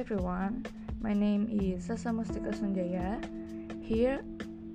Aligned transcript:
everyone. 0.00 0.64
My 1.04 1.12
name 1.12 1.44
is 1.52 1.84
Sasa 1.84 2.08
Mustika 2.08 2.56
Sunjaya. 2.56 3.20
Here, 3.84 4.24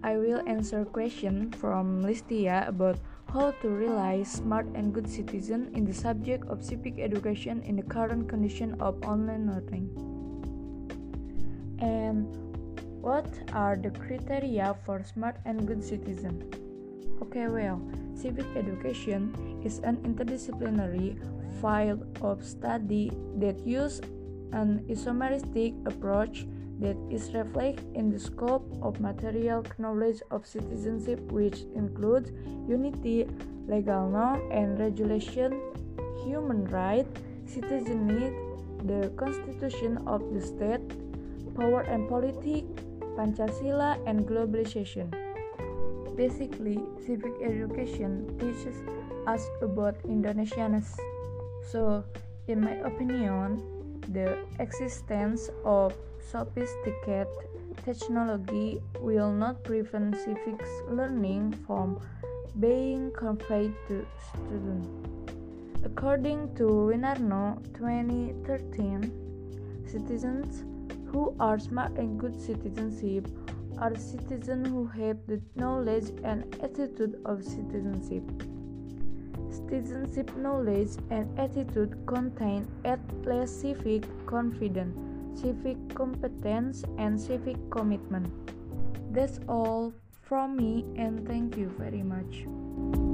I 0.06 0.22
will 0.22 0.46
answer 0.46 0.86
question 0.86 1.50
from 1.58 2.06
Listya 2.06 2.70
about 2.70 3.02
how 3.34 3.50
to 3.66 3.68
realize 3.74 4.30
smart 4.30 4.70
and 4.78 4.94
good 4.94 5.10
citizen 5.10 5.74
in 5.74 5.82
the 5.82 5.98
subject 5.98 6.46
of 6.46 6.62
civic 6.62 7.02
education 7.02 7.66
in 7.66 7.76
the 7.76 7.82
current 7.82 8.30
condition 8.30 8.78
of 8.78 9.02
online 9.02 9.50
learning. 9.50 9.90
And 11.82 12.30
what 13.02 13.26
are 13.50 13.74
the 13.82 13.90
criteria 13.98 14.78
for 14.86 15.02
smart 15.02 15.42
and 15.50 15.66
good 15.66 15.82
citizen? 15.82 16.54
Okay, 17.26 17.50
well, 17.50 17.82
civic 18.14 18.46
education 18.54 19.34
is 19.66 19.82
an 19.82 19.98
interdisciplinary 20.06 21.18
field 21.58 22.06
of 22.22 22.46
study 22.46 23.10
that 23.42 23.58
uses 23.66 24.06
an 24.52 24.86
isomeristic 24.90 25.74
approach 25.88 26.46
that 26.80 26.98
is 27.10 27.34
reflected 27.34 27.86
in 27.96 28.10
the 28.10 28.20
scope 28.20 28.68
of 28.82 29.00
material 29.00 29.64
knowledge 29.78 30.22
of 30.32 30.46
citizenship 30.46 31.20
which 31.32 31.64
includes 31.74 32.32
unity, 32.68 33.28
legal 33.68 34.10
norm 34.10 34.42
and 34.52 34.80
regulation, 34.80 35.62
human 36.26 36.66
rights, 36.66 37.10
citizenship, 37.46 38.34
the 38.84 39.12
constitution 39.16 39.98
of 40.06 40.22
the 40.34 40.42
state, 40.42 40.84
power 41.56 41.82
and 41.82 42.10
politics, 42.10 42.68
Pancasila 43.16 43.98
and 44.06 44.28
globalization. 44.28 45.08
Basically, 46.16 46.80
civic 47.06 47.32
education 47.42 48.28
teaches 48.40 48.76
us 49.28 49.48
about 49.62 49.96
Indonesianness. 50.04 51.00
So, 51.72 52.04
in 52.48 52.62
my 52.62 52.76
opinion, 52.84 53.64
the 54.10 54.38
existence 54.60 55.50
of 55.64 55.94
sophisticated 56.32 57.28
technology 57.84 58.82
will 59.00 59.32
not 59.32 59.64
prevent 59.64 60.16
civics 60.16 60.70
learning 60.90 61.54
from 61.66 62.00
being 62.60 63.12
conveyed 63.18 63.74
to 63.88 64.06
students. 64.30 64.88
According 65.84 66.56
to 66.56 66.64
Winarno 66.64 67.62
2013, 67.74 69.12
citizens 69.86 70.64
who 71.12 71.36
are 71.40 71.60
smart 71.60 71.92
and 71.98 72.20
good 72.20 72.40
citizenship 72.42 73.28
are 73.78 73.96
citizens 73.96 74.68
who 74.70 74.86
have 74.88 75.18
the 75.28 75.42
knowledge 75.56 76.12
and 76.24 76.44
attitude 76.64 77.20
of 77.26 77.44
citizenship. 77.44 78.24
Citizenship 79.50 80.36
knowledge 80.38 80.92
and 81.10 81.40
attitude 81.40 81.98
contain 82.06 82.68
at 82.84 83.00
least 83.26 83.62
civic 83.62 84.04
confidence, 84.26 84.98
civic 85.40 85.78
competence, 85.94 86.84
and 86.98 87.20
civic 87.20 87.58
commitment. 87.70 88.28
That's 89.12 89.40
all 89.48 89.94
from 90.22 90.58
me, 90.58 90.86
and 90.98 91.28
thank 91.28 91.58
you 91.58 91.70
very 91.78 92.04
much. 92.04 93.05